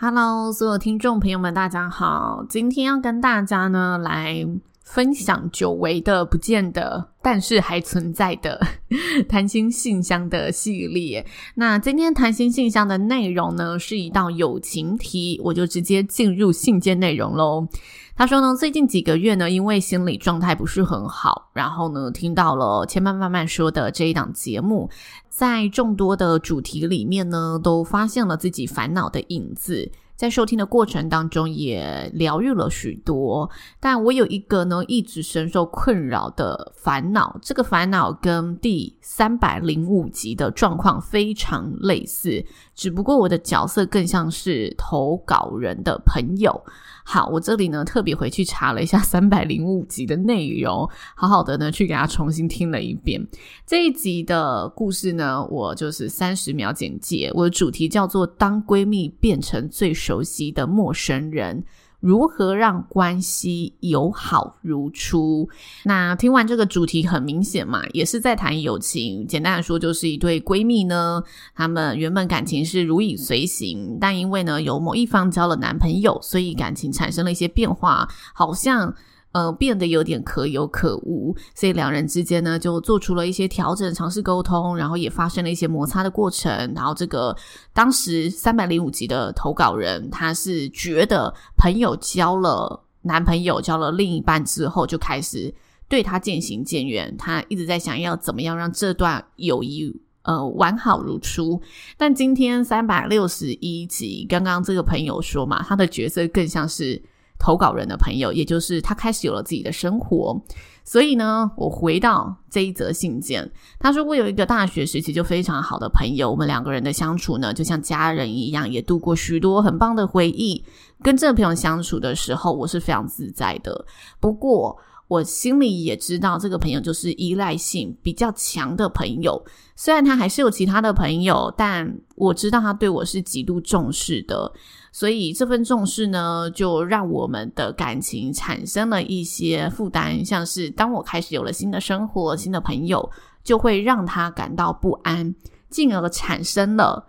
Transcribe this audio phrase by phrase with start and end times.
[0.00, 2.46] Hello，所有听众朋友们，大家好。
[2.48, 4.46] 今天要跟大家呢来
[4.90, 8.58] 分享久违的、不见的，但是还存在的
[9.28, 11.24] 谈心信箱的系列。
[11.54, 17.68] 那今天谈心信箱的内容呢，是一道友情题，我就直接进入信件内容喽。
[18.16, 24.88] 他说呢，最近几个月呢，因为心理状态不是很好，然后呢，听到了千曼慢慢说的这一档节目，
[25.28, 29.92] 在众多的主题里面呢，都发现了自己烦恼的影子。
[30.18, 33.48] 在收听的过程当中，也疗愈了许多。
[33.78, 37.38] 但我有一个呢，一直深受困扰的烦恼。
[37.40, 46.64] 这个烦恼跟第三百零五集的状况非常类似，只不过我的角色更像是投稿人的朋友。
[47.10, 53.18] 好，我这里呢特别回去查了一下 三百零五集的内容，好好的呢去给他重新听了一遍。
[53.66, 57.30] 这一集的故事呢，我就是三十秒简介。
[57.32, 61.64] 我的主题叫做“当闺蜜变成最熟悉的陌生人”。
[62.00, 65.48] 如何让关系友好如初？
[65.84, 69.26] 那听完这个主题，很明显嘛，也是在谈友情。
[69.26, 71.22] 简单来说，就是一对闺蜜呢，
[71.54, 78.94] 她们原本感情是如影随形，但因为呢有某一方交了男朋友，所以感情产生了一些变化，好像。
[79.32, 86.50] 呃，变得有点可有可无，所以两人之间呢就做出了一些调整，尝试沟通，然后也发生了一些摩擦的过程。
[86.74, 87.36] 然后这个
[87.74, 95.54] 当时三百零五集的投稿人，他是觉得朋友交了男朋友，交了另一半之后，就开始
[95.88, 97.14] 对他渐行渐远。
[97.18, 101.60] 他一直在想要怎么样让这段友谊呃完好如初。
[101.98, 107.02] 但今天三百六十一集，刚刚这个朋友说嘛，他的角色更像是。
[107.38, 110.40] 投稿人的朋友，也就是他开始有了自己的生活，
[110.84, 120.64] 所以呢，我回到这一则信件，他说我有一个大学时期就非常好的朋友，我们两个人的相处呢，就像家人一样，也度过许多很棒的回忆。
[121.02, 123.86] 跟这个朋友相处的时候，我是非常自在的。
[124.18, 129.40] 不过，我心里也知道，这个朋友就是依赖性比较强的朋友。
[129.76, 134.52] 虽然他还是有其他的朋友，但我知道他对我是极度重视的。
[134.92, 143.10] 所以这份重视呢，就让我们的感情产生了一些负担，像是当我开始有了新的生活、新的朋友，
[143.44, 145.34] 就会让他感到不安，
[145.70, 147.06] 进而产生了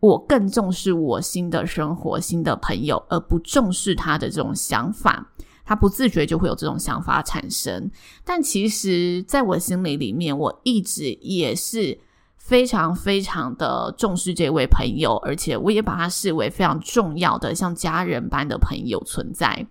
[0.00, 5.32] 我更重视我新的生活、新的朋友，而不重视他的这种想法。
[5.68, 7.90] 他不自觉就会有这种想法产生，
[8.24, 11.98] 但其实在我心里里面，我一直也是
[12.46, 19.66] 非常非常的重视这位朋友，而且我也把他视为非常重要的像家人般的朋友存在。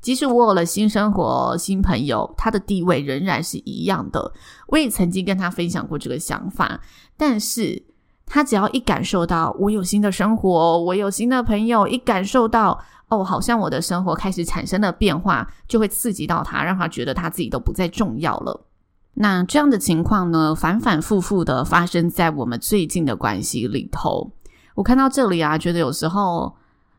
[0.00, 4.32] 即使我有了新生活、新朋友，他的地位仍然是一样的。
[4.68, 6.80] 我也曾经跟他分享过这个想法，
[7.16, 7.82] 但是
[8.24, 12.80] 他只要一感受到我有新的生活，我有新的朋友，一感受到。
[13.08, 18.58] 哦，好像我的生活开始产生了变化，就会刺激到他，让他觉得他自己都不再重要了。
[19.14, 24.32] 那这样的情况呢，反反复复的发生在我们最近的关系里头。
[24.74, 26.54] 我看到这里啊，觉得有时候，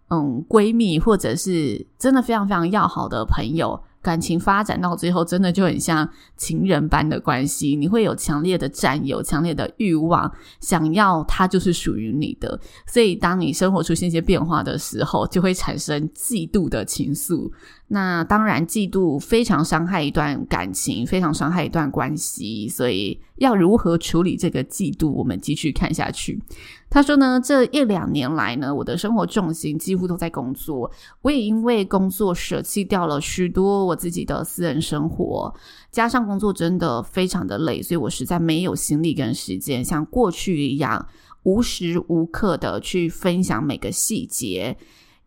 [0.10, 3.82] 嗯，闺蜜或者是真的非常非常要好的朋友。
[4.04, 7.74] 感情发展到最后，真的就很像情人般的关系。
[7.74, 12.60] 你会有强烈的占有、强烈的欲望，想要他就是属于你的。
[12.86, 17.50] 所以，当你生活出现一些变化的时候，就会产生嫉妒的情愫。
[17.94, 22.68] 那当然，嫉妒非常伤害一段感情，非常伤害一段关系。
[22.68, 25.12] 所以，要如何处理这个嫉妒？
[25.12, 26.42] 我们继续看下去。
[26.90, 30.92] 他说呢，这一两年来呢，我的生活重心几乎都在工作。
[31.22, 35.54] 我也因为工作舍弃掉了许多我自己的私人生活，
[35.92, 41.08] 加上工作真的非常的累，所以我实在没有心力跟时间像过去一样
[41.44, 44.76] 无时无刻的去分享每个细节。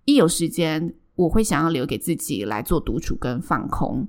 [0.04, 0.92] 一有时间。
[1.16, 4.06] 我会想要留给自己来做独处跟放空。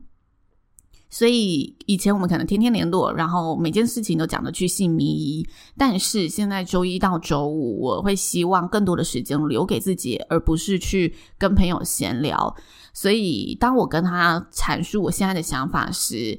[1.09, 5.47] 所以以前我们可能天天联络，然后每件事情都讲得巨细靡遗。
[5.77, 12.53] 但是现在周一到周五，我会希望更多的时间留给自己，而不是去跟朋友闲聊。
[12.93, 16.37] 所以当我跟他阐述我现在的想法时，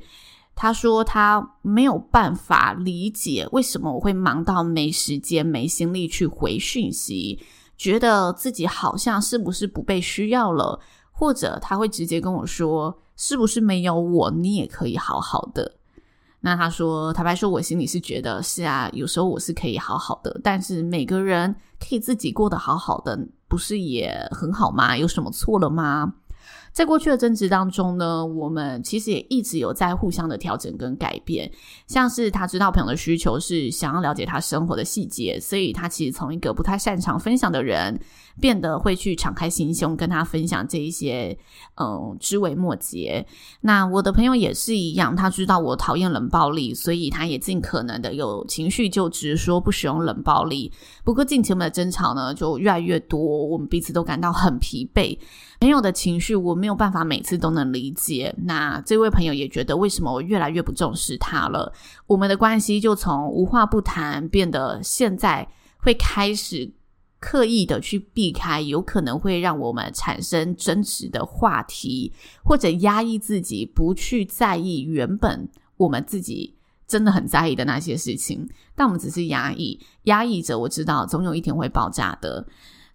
[0.54, 7.40] 他说他没有办法理解为什么我会忙到没时间、没心力去回讯息，
[7.78, 10.78] 觉得自己好像是不是不被需要了，
[11.10, 12.98] 或者他会直接跟我说。
[13.20, 15.72] 是不是没有我，你也可以好好的？
[16.38, 24.96] 那他说，坦白说，我心里是觉得是啊，有时候我是可以好好的，但是每个人可以自己过得好好的，不是也很好吗？
[24.96, 26.14] 有什么错了吗？
[26.78, 31.50] 在过去的争执当中呢，我们其实也一直有在互相的调整跟改变。
[31.88, 37.98] 像是他知道朋友的需求是想要了解他生活的细节，所以他其实从一个不太擅长分享的人，
[38.40, 41.36] 变得会去敞开心胸跟他分享这一些，
[41.80, 43.26] 嗯，枝微末节。
[43.62, 50.72] 那我的朋友也是一样，他知道我讨厌冷暴力，所以他也尽可能的有情绪就直说，不使用冷暴力。
[51.02, 55.18] 不过近期我们的争吵呢，就越来越多，我们彼此都感到很疲惫。
[55.60, 61.72] 朋友的情绪我没有办法每次都能理解，那这位朋友也觉得为什么我越来越不重视他了？
[62.06, 66.72] 我们的关系就从无话不谈变得现在会开始
[67.18, 72.12] 刻意的去避开有可能会让我们产生争执的话题，
[72.44, 76.54] 或者压抑自己不去在意原本我们自己
[76.86, 82.46] 真的很在意的那些事情，但我们只是压抑，压抑着，我知道总有一天会爆炸的。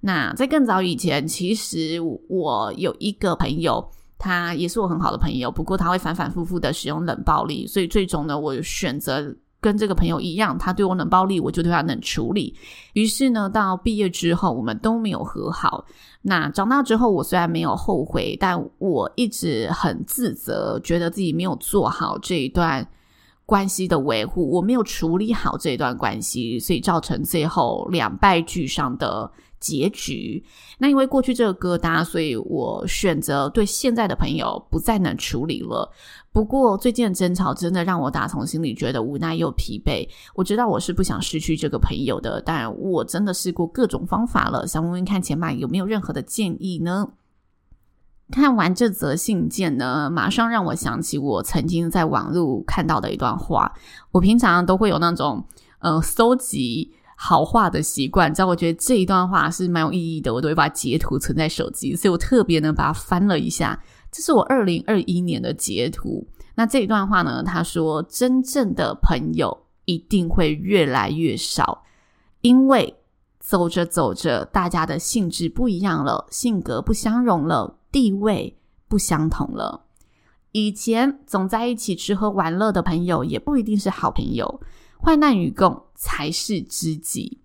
[0.06, 1.98] 那在更早以前，其实
[2.28, 12.54] 我有一个朋友，他也是我很好的朋友，不过他会反反复复的使用冷暴力，所以最终呢，我选择跟这个朋友一样，他对我冷暴力，我就对他冷处理。
[12.92, 15.86] 于是呢，到毕业之后，我们都没有和好。
[16.22, 22.86] 那长大之后，我虽然没有后悔，但我一直很自责，觉得自己没有做好这一段
[23.46, 29.32] 关系的维护，我没有处理好这一段关系，所以造成最后两败俱伤的
[29.64, 30.44] 结局。
[30.78, 35.90] 那因为过去这个疙瘩，所以我选择对现在的朋友不再能处理了。
[36.34, 40.06] 不过最近的争吵真的让我打从心里觉得无奈又疲惫。
[40.36, 44.68] 我知道我是不想失去这个朋友的，但我真的试过各种方法了。
[44.68, 47.08] 想问问看前麦有没有任何的建议呢？
[48.32, 53.72] 看完这则信件呢，马上让我想起我曾经在网络看到的一段话。
[54.12, 55.46] 我平常都会有那种
[55.80, 56.92] 呃搜集。
[57.26, 63.82] 好话的习惯，只要我觉得这一段话是蛮有意义的，我都会把截图存在手机，所以我特别呢把它翻了一下。
[64.12, 66.28] 这是我二零二一年的截图。
[66.54, 71.86] 那这一段话呢，他说：“真正的朋友一定会越来越少，
[72.42, 72.94] 因为
[73.40, 78.58] 走着走着，大家的性质不一样了，性格不相容了，地位
[78.90, 79.86] 不相同了。
[80.52, 84.60] 以前总在一起吃喝玩乐的朋友，也不一定是好朋友。”
[85.04, 87.42] 患难与共才是知己。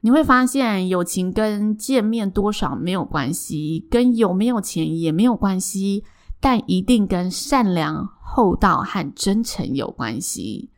[0.00, 6.02] 你会发现，友情跟见面多少没有关系，跟有没有钱也没有关系，
[6.40, 10.70] 但一定跟善良、厚道和真诚有关系。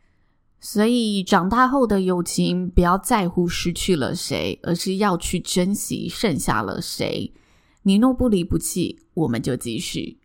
[0.59, 7.33] 所以，长大后的友情，不要在乎失去了谁，而是要去珍惜剩下了谁。
[7.81, 10.19] 你若不离不弃，我们就继续。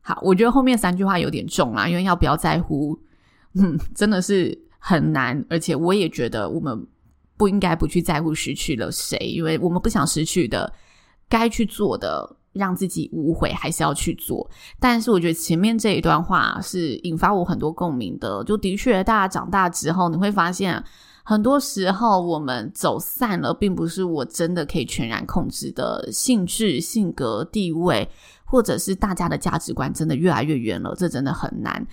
[0.00, 2.98] 好，我觉得后面三句话有点重啦，因为要不要在乎，
[3.52, 4.65] 嗯，真的是。
[4.78, 6.86] 很难，而且我也觉得我们
[7.36, 10.72] 不应该不去在乎失去了谁，因为我们不想失去的，
[11.28, 14.48] 该去做的，让自己无悔，还是要去做。
[14.80, 20.82] 但是我觉得前面这一段话是引发我很多共鸣的，就的确，大家长大之后，你会发现，
[21.24, 28.08] 很多时候我们走散了，并不是我真的可以全然控制的性质、性格、地位。
[28.48, 31.84] 或者是大家的价值观真的越来越远了，这真的很难。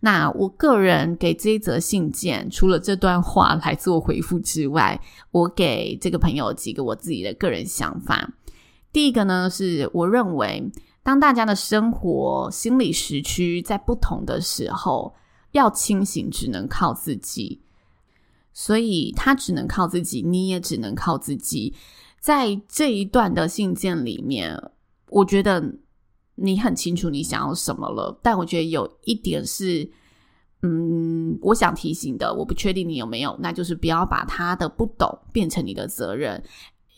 [0.00, 5.00] 那我个人给这一则信件，除了这段话来做回复之外，
[5.30, 8.30] 我给这个朋友几个我自己的个人想法。
[8.92, 10.70] 第一个呢，是我认为，
[11.02, 15.14] 当大家的生活心理时区在不同的时候，
[15.52, 17.62] 要清醒只能靠自己，
[18.52, 21.74] 所以他只能靠自己，你也只能靠自己。
[22.20, 24.62] 在这一段的信件里面，
[25.08, 25.76] 我觉得。
[26.34, 29.88] 你很清楚你想要什么了，但我觉得有一点是，
[30.62, 36.42] 嗯，我想提醒的，我不确定你有没有，那就是不要把他的不懂变成你的责任，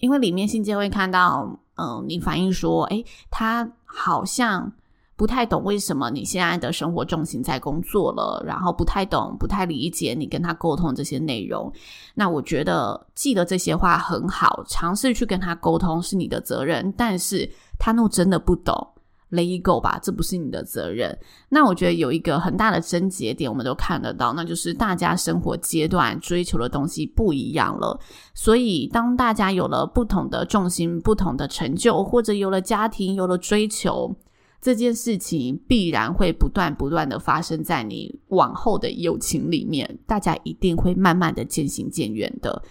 [0.00, 4.72] 因为里面信件会看到，嗯，你反映说，诶，他好像
[5.16, 11.72] 不太懂为什么你现在的生活重心在工作了，然后不太懂、不太理解你跟他沟通这些内容。
[12.14, 18.93] 那我觉得记得这些话很好，尝试去跟他沟通是你的责任，但是他若真的不懂。
[19.34, 21.16] ，let go 吧，这不是你的责任。
[21.48, 27.98] 那我觉得有一个很大的症结点，我们都看得到，那就是大家生活阶段追求的东西不一样了。
[28.34, 34.16] 所以，当大家有了不同的重心、不同的成就，或者有了家庭、有了追求，
[34.60, 42.62] 这件事情必然会不断不断的发生在你往后的友情里面，大家一定会慢慢的渐行渐远的。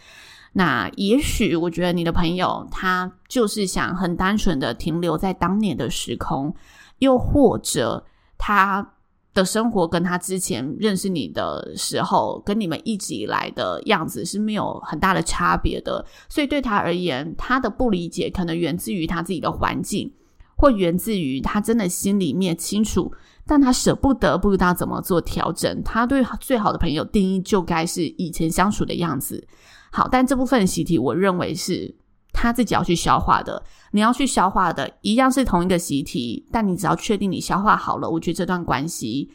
[0.53, 6.55] 那也许我觉得你的朋友他就是想很单纯的停留在当年的时空，
[7.00, 8.05] 又或者
[8.38, 8.93] 他
[9.33, 20.13] 的生活跟他之前认识你的时候，跟你们一直以来的样子是没有很大的差别的，所以对他而言，他的不理解可能源自于他自己的环境，
[20.55, 23.12] 或源自于他真的心里面清楚，
[23.48, 25.81] 但他舍不得，不知道怎么做调整。
[25.81, 29.48] 他对最好的朋友定义就该是以前相处的样子。
[29.95, 31.93] 好，但这部分习题，我认为是
[32.31, 33.63] 他自己要去消化的。
[33.91, 39.29] 你要去消化的，一样是同一个习题，但你只要确定你消化好了，我觉得这段关系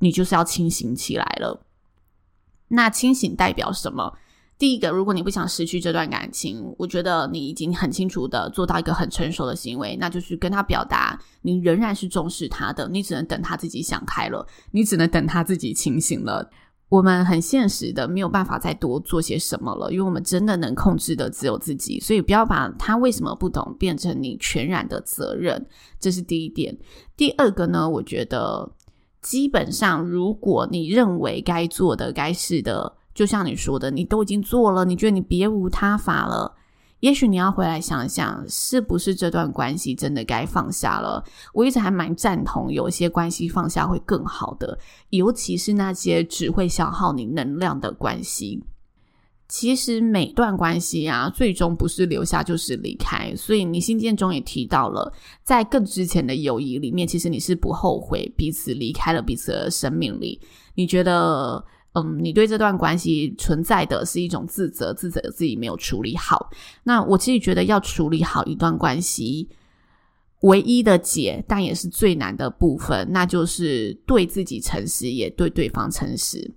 [0.00, 1.64] 你就是要清醒起来了。
[2.66, 4.12] 那清醒代表什么？
[4.58, 12.88] 第一个，如果你不想失去这段感情，我觉得你已经很清楚的做到一个很成熟的行为，那就是跟他表达你仍然是重视他的。
[12.88, 16.50] 你只能等他自己想开了，你只能等他自己清醒了。
[16.90, 25.64] 我们很现实的没有办法再多做些什么了，因为我们真的能控制的只有自己，所以不要把他为什么不懂变成你全然的责任，
[26.00, 26.76] 这是第一点。
[27.16, 28.68] 第二个呢，我觉得
[29.22, 36.56] 基本上如果你认为该做的、该是的，就像你说的，你都已经做了，你觉得你别无他法了。
[37.00, 41.24] 也许你要回来想想，是不是这段关系真的该放下了？
[41.52, 44.78] 我一直还蛮赞同，有些关系放下会更好的，
[45.08, 48.62] 尤其是那些只会消耗你能量的关系。
[49.48, 53.34] 其实每段关系啊，最终不是留下就是离开。
[53.34, 60.40] 所以你信件中也提到了，在更之前的友谊里面，其实你是不后悔彼此离开了彼此的生命里。
[60.74, 61.64] 你觉得？
[61.92, 66.50] 嗯，你对这段关系存在的是一种自责，自责自己没有处理好。
[66.84, 69.48] 那我其实觉得要处理好一段关系，
[70.42, 76.48] 唯一的解，但也是最难的部分，那就是对自己诚实，也对对方诚实。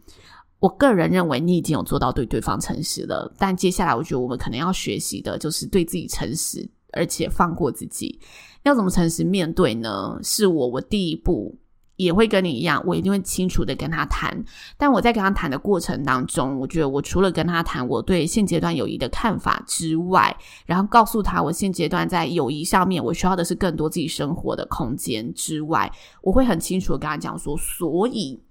[0.59, 8.19] 我个人认为你已经有做到对对方诚实了，但接下来我觉得我们可能要学习的就是对自己诚实，而且放过自己。
[8.61, 10.19] 要怎么诚实面对呢？
[10.21, 11.57] 是我我第一步。
[11.95, 14.43] 也会跟你一样，我一定会清楚的跟他谈。
[14.77, 20.35] 但我在跟他谈的过程当中，我觉得我除了跟他谈我对现阶段友谊的看法之外，
[20.65, 28.41] 然后告诉他我现阶段在友谊上面我需要的是更多自己生活的空间之外，我会很清楚的跟他讲说，所以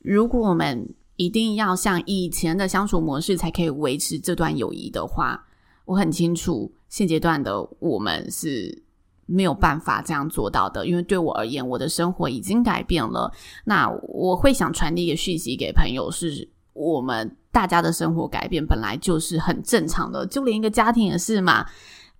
[0.00, 5.46] 如果我们一定要像以前的相处模式才可以维持这段友谊的话，
[5.86, 8.85] 我很清楚现阶段的我们是。
[9.26, 13.30] 没有办法这样做到的，因为对我而言，我的生活已经改变了。
[13.64, 21.66] 那我会想传递一个讯息给朋友，是我们大家的生活改变本来就是很正常的，就连一个家庭也是嘛。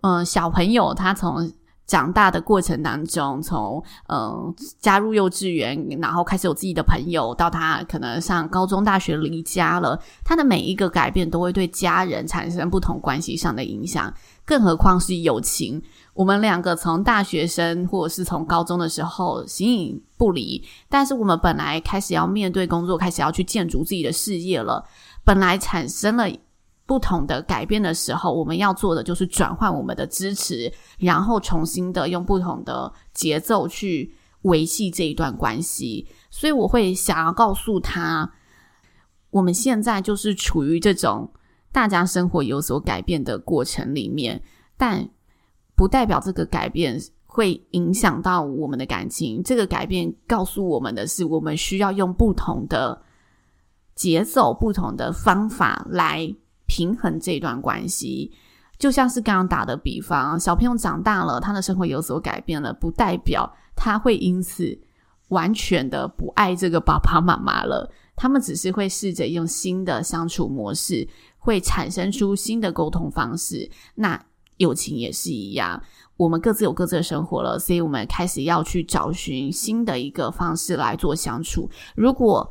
[0.03, 1.51] 嗯、小朋友他从
[1.87, 14.13] 长大的过程当中，从嗯、加入幼稚园，然后开始有自己的朋友，到他可能上高中、大学离家了，他的每一个改变都会对家人产生不同关系上的影响，
[14.45, 15.81] 更何况是友情。
[16.17, 24.83] 我们两个从大学生或者是从高中的时候形影不离，但是我们本来开始要面对工作，开始要去建筑自己的事业了。
[25.27, 26.27] 本来产生了
[26.87, 36.09] 不同的改变的时候，我们要做的就是转换我们的支持，然后重新的用不同的节奏去维系这一段关系。
[36.31, 38.33] 所以我会想要告诉他，
[39.29, 41.31] 我们现在就是处于这种
[41.71, 44.43] 大家生活有所改变的过程里面，
[44.79, 45.11] 但。
[45.77, 49.43] 不代表这个改变会影响到我们的感情。
[49.43, 52.99] 这个改变告诉我们的是，我们需要用不同的
[53.95, 58.33] 节奏、不同的方法来平衡这段关系。
[58.79, 64.79] 就像是刚刚打的比方，小朋友长大了，他的生活有所改变了，不代表他会因此
[65.29, 67.91] 完全的不爱这个爸爸妈妈了。
[68.17, 71.07] 他们只是会试着用新的相处模式，
[71.39, 73.71] 会产生出新的沟通方式。
[73.95, 74.19] 那。
[74.57, 75.83] 友情也是一样，
[76.17, 81.69] 我们各自有各自的生活了，所以我们开始要去找寻新的一个方式来做相处。
[81.95, 82.51] 如果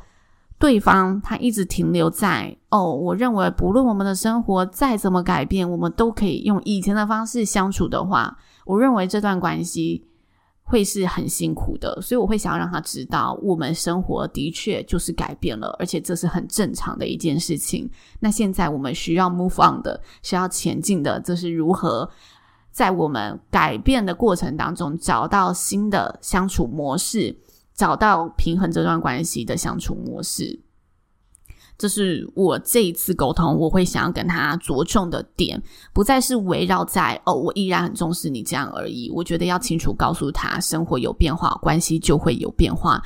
[0.58, 10.06] 对方他一直停留在哦，我认为不论我们的生活再怎么改变，我们都可以用以前的方式相处的话，我认为这段关系。
[10.68, 17.88] 会是很辛苦的，所以我会想要让他知道，我们生活的确就是改变了，而且这是很正常的一件事情。
[18.18, 22.10] 那现在我们需要 move on 的，需要前进的，这是如何
[22.72, 27.38] 在我们改变的过程当中，找到新的相处模式，
[27.72, 30.58] 找到平衡这段关系的相处模式。
[31.78, 39.10] 这是我这一次沟通，我会想要跟他着重的点，不再是围绕在哦，我依然很重视你这样而已。
[39.14, 43.02] 我觉得要清楚告诉他，生活有变化，关系就会有变化。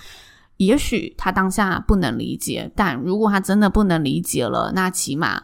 [0.59, 5.43] 也许他当下不能理解，但如果他真的不能理解了，那起码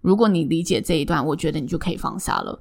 [0.00, 2.60] 如果你理解这一段，我觉得你就可以放下了。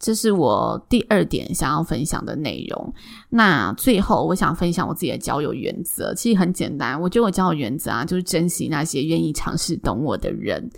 [0.00, 2.94] 这是我第二点想要分享的内容。
[3.28, 6.98] 那最后，我想分享我自己的交友原则，其实很简单。
[6.98, 10.70] 我觉得我交友原则啊，就是珍惜那些愿意尝试懂我的人。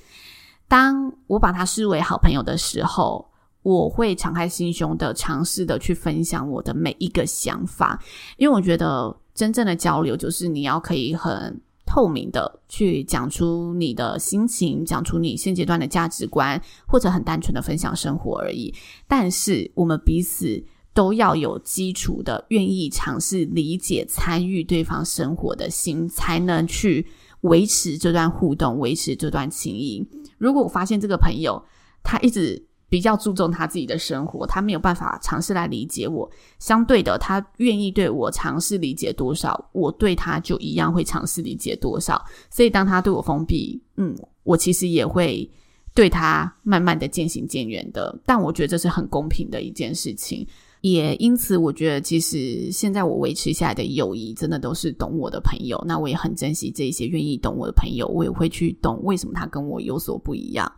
[0.66, 3.30] 当我把他视为好朋友的时候，
[3.62, 8.02] 我会敞开心胸的尝试的去分享我的每一个想法，
[8.36, 11.60] 因为我觉得真正的交流就是你要可以很。
[11.92, 18.72] 透明的去讲出你的心情，讲出你现阶段的价值观，或者很单纯的分享生活而已。
[19.06, 27.06] 但是我们彼此都要有基础的，愿意尝试理解、参与对方生活的心，才能去
[27.42, 30.02] 维持这段互动，维持这段情谊。
[30.38, 31.62] 如果我发现这个朋友
[32.02, 32.71] 他一直。
[32.92, 36.30] 比较注重他自己的生活，他没有办法尝试来理解我。
[36.58, 42.22] 相对的，他愿意对我尝试理解多少，我对他就一样会尝试理解多少。
[42.50, 45.50] 所以，当他对我封闭，嗯，我其实也会
[45.94, 48.14] 对他慢慢的渐行渐远的。
[48.26, 50.46] 但我觉得这是很公平的一件事情，
[50.82, 55.82] 也因此，我觉得其实现在我维持下来的友谊，真的都是懂我的朋友。
[55.88, 60.70] 那我也很珍惜这一些愿意懂我的朋友，我也会去懂为什么他跟我有所不一样。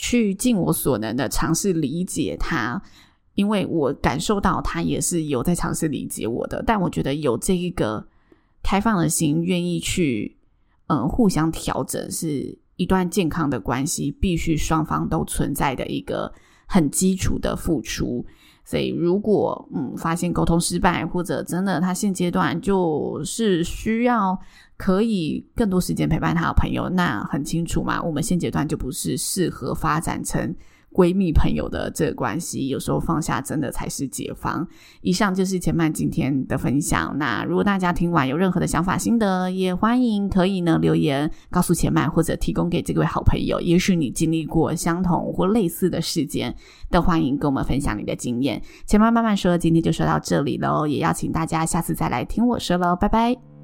[0.00, 2.80] 去尽我所能的尝试理解他，
[3.34, 6.62] 因为我感受到他也是有在尝试理解我的。
[6.64, 8.06] 但我觉得有这一个
[8.62, 10.38] 开放的心，愿意去
[10.86, 16.32] 嗯互相调整，是一段健康的关系必须双方都存在的一个
[16.68, 18.24] 很基础的付出。
[18.64, 24.38] 所以，如果嗯发现沟通失败，或者真的他现阶段就是需要
[24.78, 30.54] 可以更多时间陪伴他的朋友，那很清楚嘛，我们现阶段就不是适合发展成。
[30.90, 34.66] 闺蜜朋友的这个关系，有时候放下真的才是解放。
[35.02, 37.14] 以上就是千曼今天的分享。
[37.18, 43.60] 那如果大家听完有任何的想法心得，也欢迎可以呢留言告诉千曼，或者提供给这位好朋友。
[43.60, 46.56] 也许你经历过相同或类似的事件，
[46.90, 48.60] 都欢迎跟我们分享你的经验。
[48.86, 53.57] 千曼慢慢说，今天就说到这里喽，也邀请大家下次再来听我说喽，拜拜。